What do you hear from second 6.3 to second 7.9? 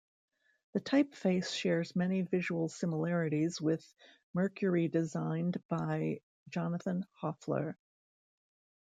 Jonathan Hoefler.